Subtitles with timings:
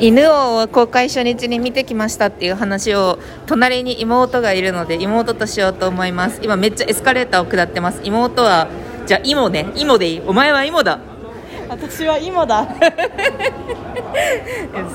[0.00, 6.40] 犬を公開初日に見てきましたっていう話を隣に妹がいるので妹としようと思います。
[6.42, 8.00] 今めっちゃエスカレーターを下ってます。
[8.04, 8.68] 妹は
[9.06, 9.66] じゃあイモね。
[9.74, 10.22] イモでいい。
[10.24, 11.00] お前はイモだ。
[11.68, 12.66] 私は芋だ。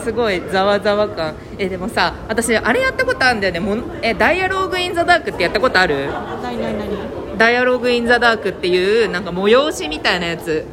[0.04, 1.36] すごいざわざわ感。
[1.58, 3.60] えでもさ私あれやったことあるんだよね。
[3.60, 6.08] もんえダイアローグ・イン・ザ・ダークってやったことある？
[7.38, 10.66] ダイアローグ・イン・ザ・ダークっていうなんか催しみたいなやつ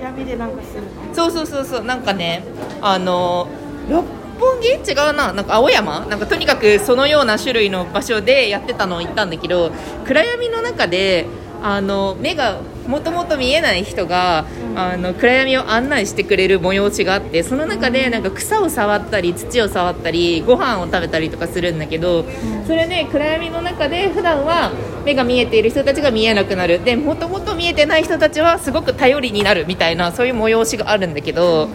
[0.00, 0.82] 闇でなんかする
[1.12, 2.44] そうそうそうそうなんかね
[2.80, 3.48] あの
[3.88, 4.04] 六
[4.38, 4.68] 本木？
[4.68, 5.32] 違うな。
[5.32, 6.00] なんか青山？
[6.06, 9.70] なんかとにかくそのような種類の場所でやってたのを行ったんだけど
[10.04, 11.26] 暗闇の中で
[11.62, 14.44] あの目がもともと見えない人が、
[14.74, 22.24] あの暗闇を案内してくれる催しがあってその中でなんか草を触ったり土を触ったりご飯を食べたりとかするんだけど
[22.66, 24.72] それで暗闇の中で普段は
[25.04, 26.82] 目が見えている人たちが見えなくなる。
[26.84, 31.68] でもともと見えてない人たちはすごく頼りになるみたいなそういう催しがあるんだけど。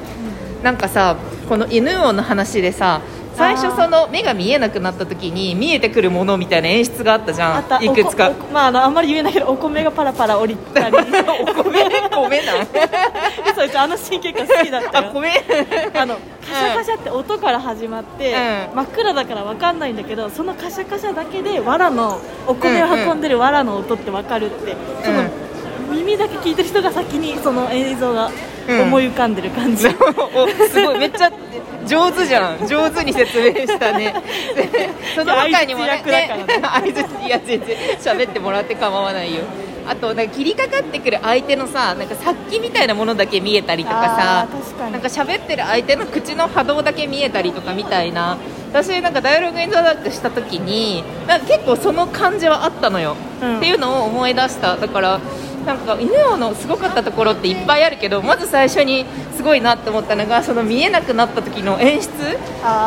[0.64, 3.02] なんかさこの犬王の話でさ
[3.38, 7.80] 最初その目が見えなくなった時に見えてくるものみたいな演出があったじゃあった。
[7.80, 8.32] んいくつか。
[8.52, 10.98] まああのあんまり言えないけどお米がパラパラ降りたり。
[10.98, 12.66] お米米なん？
[13.56, 15.08] そうあのシーン結構好きだったよ。
[15.10, 15.30] あ米？
[15.94, 18.76] あのカシャカシャって音から始まって、うん。
[18.76, 25.24] 真っ暗だから分かんないんだけどそのカシャカシャだけで藁のお米を運んでる藁の音って分かるって、その
[25.98, 28.32] 耳だけ聞いてる人が先にその映像が
[28.68, 28.82] うん。
[28.82, 29.88] 思い浮かんでる感じ、
[30.36, 31.00] おすごい。
[31.00, 31.32] めっちゃ
[31.88, 32.68] 上手じゃん。
[32.68, 34.14] 上手に説明したね。
[34.56, 36.44] で その他にもね相槌役だからね。
[36.46, 36.62] ね
[36.94, 39.44] 相槌いや全然喋ってもらって構わないよ。
[39.90, 44.92] あとなんか切りかかってくる相手のさなんか殺気みたいなものだけ見えたりとかさかに。
[44.92, 48.38] なんか喋ってる相手の口の波動だけ見えたりとかみたいな。
[48.74, 53.58] 私なんかダイアログインザダークした時になんか結構その感じはあったのよ、うん。
[53.58, 54.76] っていうのを思い出した。
[54.76, 55.22] だから
[55.68, 62.08] なんか犬王のすごかったところっていっぱいあるけどまず最初にすごいなって思ったのがその見えなくなった時の演出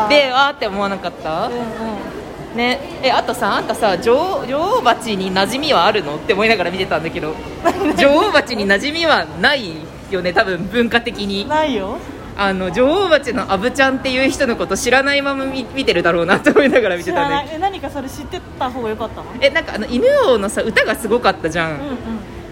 [0.09, 1.49] でわーって思わなかった？
[1.49, 2.57] うんうん。
[2.57, 2.81] ね。
[3.03, 7.35] えあとさあんたさ女王女王蜂に馴染みはあるのって思いながら見てたんだけど
[7.99, 9.73] 女王蜂に馴染みはない
[10.11, 11.47] よね多分文化的に。
[11.49, 11.99] ないよ。
[12.39, 17.67] あの女王蜂のアブちゃんっていう人のこと知らないまま見見てるだろうなって思いながら見て知らないたんだけど。
[17.67, 19.27] え何かそれ知ってた方が良かったの？
[19.43, 21.87] えなんかあの犬王のさ歌がすごかったじゃん、うんうん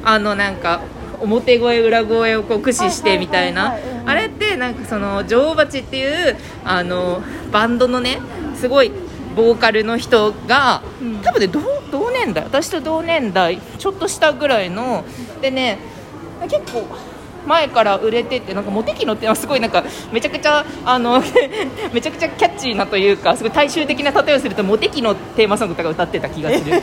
[0.05, 0.81] あのなんか
[1.21, 3.77] 表声裏声をこう駆使してみたいな。
[4.07, 7.23] あれってなんかその女王蜂っていうあの
[7.53, 8.21] バンドのね
[8.57, 8.91] すごい
[9.37, 11.19] ボーカルの人が、うん。
[11.19, 11.61] 多分ね同
[11.91, 15.05] 同年代私と同年代ちょっとしたぐらいの
[15.43, 15.79] でね
[16.49, 16.85] 結構
[17.47, 21.23] 前から売れててなんかモテキノってのはすごいなんかめちゃくちゃあの
[21.93, 26.83] めちゃくちゃキャッチーなというかすごい大衆的な例えをするとモテキノテーマソングとか歌ってた気がする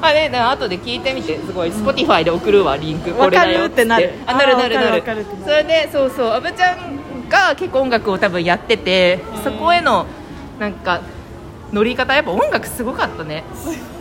[0.02, 1.38] あれだ後で聞いてみて。
[1.38, 1.70] すごい。
[1.70, 3.12] Spotify で送るわリンク。
[3.12, 3.66] これだよ。
[3.66, 5.02] ってなるあなるなるなる。
[5.44, 10.06] それでそうそう阿部ちゃんが結構音楽を多分やっててそこへの
[10.58, 11.00] なんか
[11.72, 13.44] 乗り方やっぱ音楽すごかったね。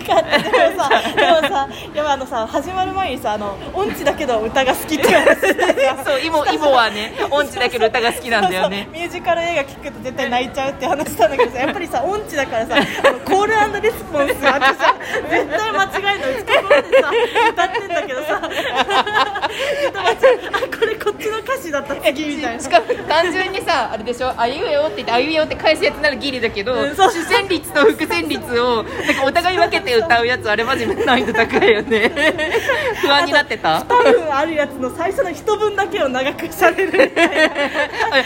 [0.09, 8.89] でもさ、でもさ、 でもあのさ、始まる前にさ、あの音痴だけど歌が好きって話して そうイモイモはね音痴だけど歌が好きなんだよね。
[8.91, 12.75] ミュージカル映画聞くと絶対泣いちゃうって話したんだけどさやっぱりさ音痴だからさ
[13.25, 14.95] コールレスポンスがあってさ
[16.99, 18.41] 歌ってんだけどさ。
[18.49, 22.61] 絶対間違えあこれこっちの歌詞だった次みたいな。
[22.61, 24.33] しかも単純にさあれでしょ？
[24.37, 32.11] あいうえおって言ってあいうえおって返すやつならギリだけど、うん主旋律と副旋律をなんかお互い分けて歌うやつあれマジ難易度高いよね。
[33.01, 33.81] 不安になってた？
[33.83, 37.55] 多分あるやつの最初の一文だけを長くされるみたいな。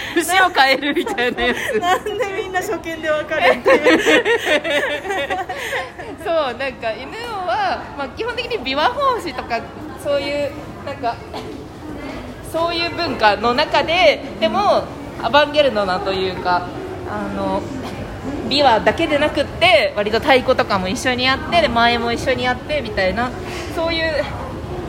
[0.15, 1.79] 節を変えるみたいなやつ。
[1.79, 2.11] なんで
[2.41, 3.97] みんな初見でわかるっていう
[6.57, 9.61] なんか犬王は、まあ、基本的に琵琶法師とか
[10.03, 10.51] そういう
[10.85, 11.15] なんか
[12.51, 14.83] そういう文化の中ででも
[15.21, 16.67] アバンギャルドなというか
[17.09, 17.61] あの
[18.49, 23.31] 琵琶だけでなくって割と太鼓とかも一緒にやってで前も一緒にやってみたいな
[23.75, 24.23] そういう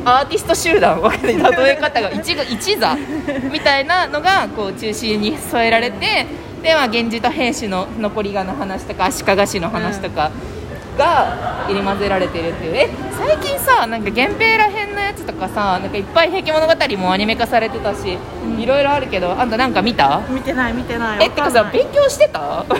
[0.04, 2.96] アーティスト集団わかんない例え方が一一座
[3.50, 6.26] みたいなのがこう中心に添えられて
[6.62, 10.30] で、まあ、源氏と平氏の残りがの話とか足利氏の話とか
[10.96, 12.76] が入り混ぜられてるっていう。
[12.76, 18.18] え最近さなんか源平らへんのやつとかさなんかいっぱい「平家物語」もアニメ化されてたし、
[18.58, 20.20] いろいろあるけどあんたなんか見た？
[20.28, 22.38] 見てない見てないえってかさ勉強してた？
[22.38, 22.74] だか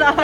[0.00, 0.14] ら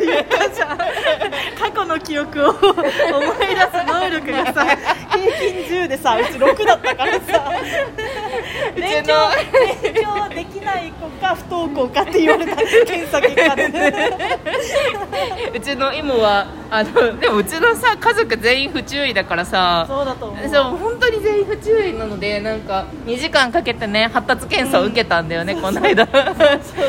[0.00, 0.78] 言ったじゃん。
[1.58, 4.66] 過去の記憶を 思い出す能力がさ
[5.10, 7.50] 平均10でさうち6だったからさ
[8.74, 9.14] 勉強
[9.82, 14.38] 勉強できなない子か不登校かって言われた検査結果でね
[15.54, 19.84] うちの妹はあのでもうちのさ家族全員不注意だからさ。
[19.88, 20.48] そうだと思う。
[20.48, 26.06] そう本当に全員不注意なのでなんか2時間かけてね発達検査を受けたんだよね、この間。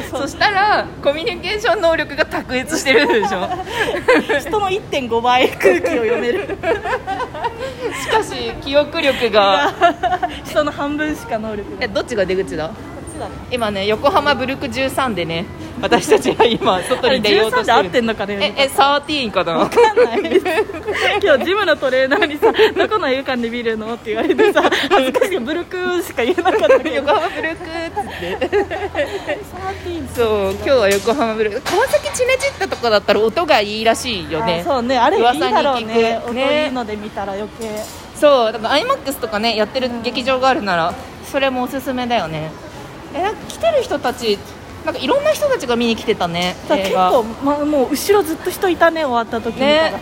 [0.09, 3.47] そしたらコミュニケーション能力が卓越してるでしょ。
[4.39, 6.57] 人の1.5倍空気を読める
[7.93, 9.73] しかし記憶力が。
[10.45, 12.71] 人の半分しか能力がえどっちが出口だ？
[13.51, 15.45] 今ね横浜ブルク13でね
[15.81, 20.41] 私たちは今外に出ようと13で合っしてるてんのかねええ13かなわかんない。
[21.23, 25.39] 今日ジムのトレーナーにさ「どこの映画館で見るの?」って言われてさ 恥ずかしい。
[25.39, 26.95] ブルクーしか言えなかったけど。
[26.95, 28.47] 横浜ブルクっつって。
[28.47, 34.63] 13そう今日は横浜ブルク川崎チネチッタとかだったら音がいいらしいよね。
[34.65, 34.97] あそうね。
[34.97, 36.19] あれいいだろうね。
[36.25, 37.69] 音ねいいので見たら余計。
[38.19, 40.93] そうだから iMAX とかねやってる劇場があるなら
[41.31, 42.51] それもおすすめだよね。
[43.13, 44.39] え来てる人たち
[44.87, 49.99] なんかいろんな人たちが見に来てたね結構、ま、もう後ろずっと人いたね終わった時にね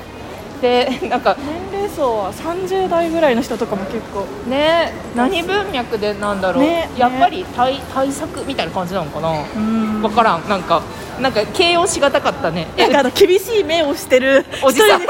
[0.62, 1.36] でなんか
[1.72, 4.26] 年齢層は30代ぐらいの人とかも結構。
[4.48, 10.02] ね何文脈でなんだろう、ねやっぱり対対策みたいな感じなのかなうん。
[10.02, 10.48] 分からん。
[10.48, 10.82] なんか
[11.20, 12.68] なんか形容しがたかったね。
[12.78, 14.46] なんかあの厳しい目をしてる。
[14.64, 15.02] おじさん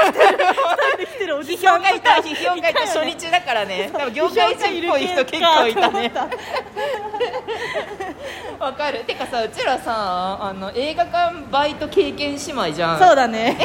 [1.38, 2.80] おじ批さん評がいた批評がいた。
[2.80, 3.90] 初日だからね。
[3.92, 6.12] 多分業界人っぽい人結構いたね。
[8.58, 9.04] わかる。
[9.04, 12.98] てかさうちらさあの映画館バイト経験姉妹じゃん。
[12.98, 13.56] そうだね。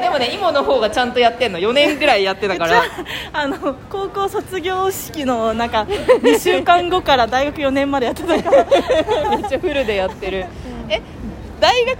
[0.00, 1.58] でもね妹の方がちゃんとやってんの。
[1.58, 2.82] 4年ぐらいやってたから。
[3.32, 8.64] あの高校卒業式のなんか2週間後から大学4年までやってたから。
[9.36, 10.46] めっちゃフルでやってる。
[10.88, 11.00] え
[11.58, 11.98] 大学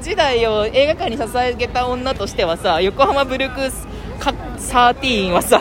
[0.00, 3.86] 時代を映画館に捧げた女としてはさ横浜ブルックス
[4.20, 5.60] か13はさ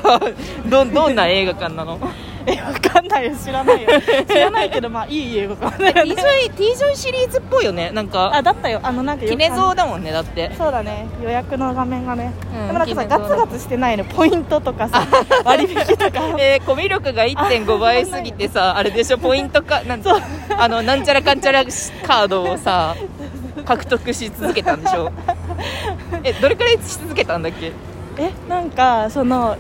[0.70, 2.00] どどんな映画館なの？
[2.46, 3.32] えわかんないよ。
[3.36, 3.90] 知らないよ。
[4.28, 6.16] 知らないけどまあいい映画かだよね。
[6.58, 7.92] T ジョイシリーズっぽいよね。
[7.94, 8.80] なんかあだったよ。
[8.82, 10.50] あのなんかよ KINEZO だもんねだって。
[10.58, 11.06] そうだね。
[11.22, 14.04] 予約の画面がね、うんでもなんかさガツガツしてないの。
[14.06, 15.06] ポイントとかさ
[15.44, 16.12] 割引とか。
[16.40, 19.18] えー、コミュ力が1.5倍すぎてさあれでしょ？
[19.20, 20.22] ポイントかなんそう。
[20.58, 22.96] あのなんちゃらかんちゃらカードをさ
[23.66, 25.12] 獲得し続けたんでしょ？
[26.24, 27.74] えどれくらいし続けたんだっけ？
[28.20, 29.58] えなんかその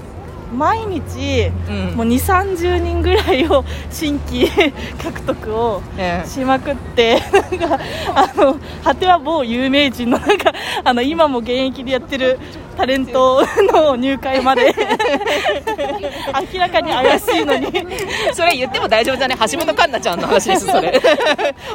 [0.52, 1.96] 毎日、うん。
[1.96, 4.50] もう2 3 0人ぐらいを 新規
[5.02, 6.28] 獲得をええ。
[6.28, 7.22] しまくって
[7.60, 7.80] なんか
[8.16, 10.52] あの果ては某有名人のなんか
[10.84, 12.40] あの今も現役でやってる
[12.76, 14.74] タレントの入会まで
[16.54, 17.68] 明らかに怪しいのに。
[18.33, 19.36] それ言っても大丈夫じゃね？
[19.39, 20.92] 橋本環奈ちゃんの話ですそれ。
[21.00, 21.10] 橋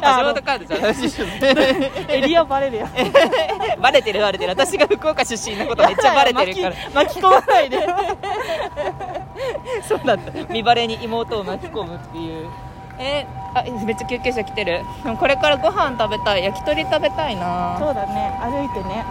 [0.02, 1.26] あ本環奈ちゃんの話ですよ
[2.08, 2.90] エリアバレるやん。
[3.80, 4.50] バレてるバレてる。
[4.50, 6.74] 私が福岡出身のことめっちゃバレてるから。
[6.94, 7.78] 巻き込まないで。
[9.88, 12.48] そうだった見バレに妹を巻き込むっていう。
[12.98, 14.82] えー、あめっちゃ救急車来てる。
[15.02, 17.76] でもこれからご飯食べたい焼き鳥食べたいな。
[17.78, 18.32] そうだね。
[18.40, 19.04] 歩いてね。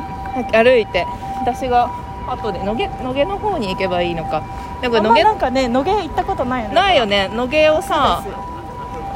[0.53, 1.05] 歩いて。
[1.41, 1.89] 私が
[2.27, 4.43] 後で野毛野毛の方に行けばいいのか。
[4.81, 6.75] でもあんま野毛なんかね野毛行ったことないよね。
[6.75, 7.29] ないよね。
[7.33, 8.23] 野毛をさ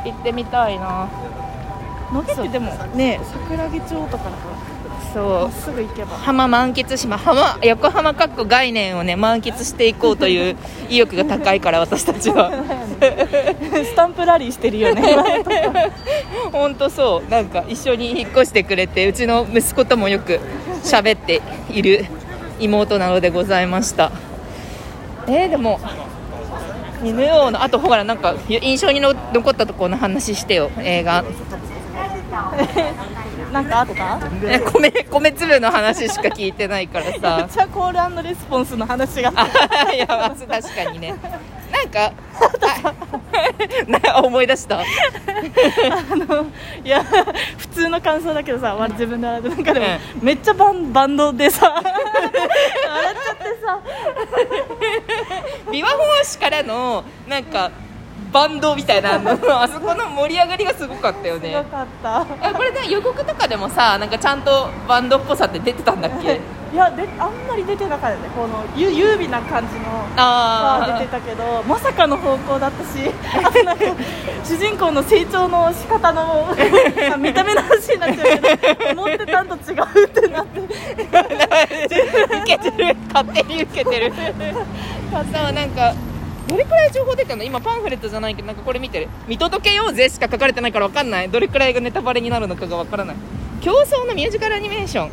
[0.05, 1.09] 行ってみたいな。
[2.11, 4.31] 野毛ってでもね桜木町とかだから
[5.13, 5.51] そう。
[5.51, 6.17] すぐ行けば。
[6.17, 10.57] 浜満喫しま浜横浜かっこ概念をね満喫していこうという
[10.89, 12.51] 意欲が高いから私たちは。
[13.83, 15.01] スタンプラリーしてるよね
[16.51, 17.29] 本当そう。
[17.29, 20.39] なんか一緒に引っ越してくれてうちの息子ともよく
[20.83, 22.05] 喋っている
[22.59, 24.11] 妹なのでございました。
[25.27, 25.79] えー、でも
[27.03, 30.71] 犬王のあとほらなんか印象にの残ったところの話してよ。
[30.79, 31.23] 映画。
[33.53, 34.19] なんかあった？
[34.43, 39.31] え米米粒の話しか聞いてないからめっさちゃコールレスポンスの話が。
[39.35, 41.13] あいや確かにね。
[41.71, 42.11] なんか
[44.23, 44.79] 思い出した。
[44.79, 44.83] あ
[46.15, 46.47] の
[46.83, 47.03] いや
[47.57, 49.85] 普通の感想だけどさわ自分でなんかでも、
[50.21, 51.69] めっちゃバンバンドでさ。
[51.69, 53.79] 笑っちゃってさ。
[55.71, 57.71] 琵琶法師からのなんか
[58.31, 59.31] バンドみたいなあの
[59.61, 62.25] あそこの盛り上がりがすごかったよよねかった。
[62.49, 66.39] えこれね予告とかでもさなんかちゃんとバンドっぽさって出てたんだっけ？
[66.73, 68.29] いやであんまり出てなかったね。
[68.35, 69.85] このゆ優美な感じの
[70.17, 73.09] あは出てたけどまさかの方向だったし
[73.45, 73.85] あとなんか
[74.43, 76.49] 主人公の成長の仕方の
[77.13, 80.59] あ 見た目の話になっちゃうけど思ってたんと違うってなって。
[82.41, 82.97] 受けてる。
[83.13, 84.13] 勝手に受けてる。
[84.13, 85.93] そうなんか
[86.47, 87.43] どれくらい情報出てるの？
[87.43, 89.09] 今パンフレットじゃないけどなんかこれ見てる？
[89.27, 91.29] 見届けようぜしか書かれてないから分かんない？
[91.29, 93.15] どれくらいがネタバレになるのかが分からない？
[93.61, 95.11] 競争のミュージカルアニメーション。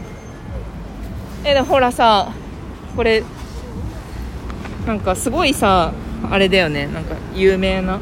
[1.44, 2.32] えでもほらさ
[2.96, 3.24] これ
[4.86, 5.92] なんかすごいさ
[6.30, 6.86] あれだよね。
[6.86, 8.00] なんか有名な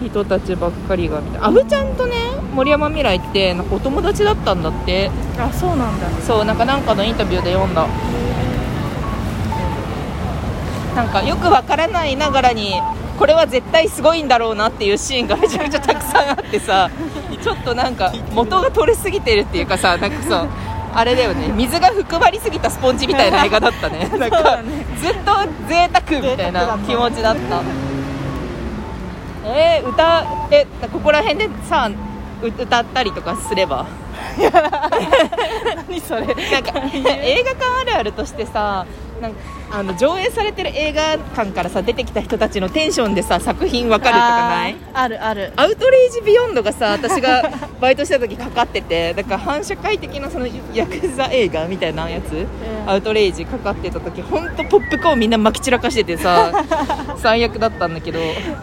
[0.00, 1.38] 人たちばっかりがみた。
[1.38, 2.14] いなアブちゃんとね
[2.54, 5.10] 森山未来ってなんかお友達だったんだって。
[5.38, 6.08] あそうなんだ。
[6.22, 7.86] そうなんかなんかのインタビューで読んだ
[10.98, 12.74] なんかよくわからないながらに
[13.20, 16.90] これは絶対すごいんだろうなっていうシーンがめちゃくちゃたくさんあってさ
[17.40, 20.46] ちょっとなんか元が取れすぎてるっていうかさなんかさ
[20.92, 24.08] あれだよね水が含まりすぎたスポンジみたいな映画だったね。
[24.18, 24.58] なんか
[25.00, 25.32] ずっと
[25.68, 27.60] 贅沢みたいな気持ちだった。
[29.44, 31.88] えー、歌えここら辺でさ
[32.42, 33.86] う歌ったりとかすれば？
[35.88, 36.22] 何それ。
[36.22, 36.36] なんか
[37.22, 38.84] 映画館あるあるとしてさ
[39.20, 39.38] なんか
[39.70, 44.76] あの上映されてる映画館からさ出てきた人たちのテンションでさ作品わかるとかない？
[44.94, 45.52] あるある。
[45.56, 47.42] アウトレイジ・ビヨンドがさ私が
[47.80, 52.46] バイトした時かかっててだから反社会的なそのヤクザ映画みたいなやつ、
[52.86, 56.64] アウトレイジかかってた時本当ポップコーンみんなまき散らかしててさ
[57.18, 58.20] 最悪だったんだけど、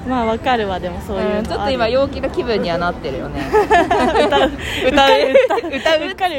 [0.07, 3.41] まあわかるわでもそういうの、うんちょっと今陽気な気分にはなってるよね。
[3.51, 4.25] 歌う。
[4.25, 4.51] 歌う。
[4.87, 5.71] 歌う。
[5.71, 6.29] 歌う歌う。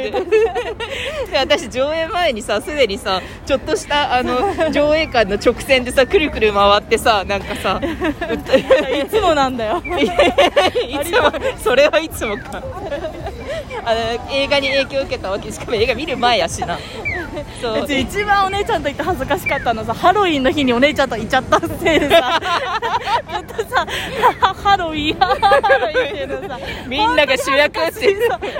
[1.31, 9.81] で私上映前にさすでにさちょっとしたあの 上映館の直線でさくるくる回ってさなんかさ いつもなんだよ。
[9.85, 12.61] いつもそれはいつもか。
[13.85, 13.99] あの
[14.31, 16.77] 映画に影響を受けたわけしかも映画見る前やしな。
[17.61, 17.93] そう。
[17.93, 22.39] 一番お姉ちゃんと行って恥ずかしかったのはさハロウィンの日にお姉ちゃんと行っちゃったせいでさ。
[23.31, 23.85] ずっとさ
[24.41, 25.27] ハハロウィンハ
[25.79, 26.59] ロウィンっていうのさ。
[26.87, 28.17] みんなが主役って。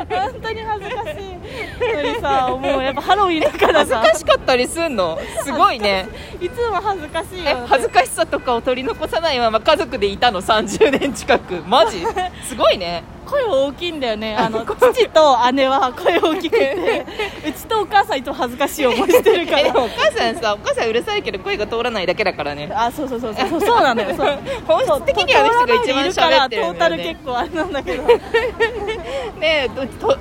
[0.10, 1.37] 本当に恥ずかしい
[1.80, 5.20] のにさもうやっぱハロウィンだから恥ずさかしかったりすんの？
[5.44, 6.08] すごいね。
[6.42, 7.40] いつも恥ずかしい。
[7.46, 11.64] えよ恥ずかしさとかを取り残さないまま家族でいたの？30年近く。
[11.68, 12.04] マジ？
[12.44, 13.04] すごいね。
[13.28, 14.38] 声大きいんだよね。
[14.38, 17.06] あの父と姉は声大きくて
[17.46, 22.72] うちとお母さんいつも恥ずかしい思いしてるかえでらもお母さんさお母さんうるさいけど声が通らないだけだからね。
[22.74, 23.50] あそうそうそうそう。
[23.50, 24.16] そうそうなのよ。
[24.16, 24.40] そう。
[24.66, 27.04] 本質的にはあの人が一番喋ってるトーんだよね。
[27.04, 28.04] タル結構あれなんだけど。
[29.40, 30.18] ねえととお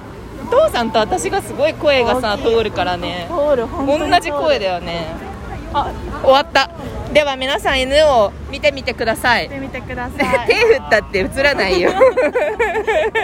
[0.46, 3.28] 父さんと私がすごい声がさ通るからね。
[3.28, 3.66] 通る。
[3.68, 5.06] 同じ声だよね。
[5.72, 5.92] あ。
[6.22, 6.70] 終わった。
[7.12, 9.44] では皆さん犬を見てみてください。
[9.44, 10.46] 見てみてください。
[10.48, 11.92] 手振ったって映らないよ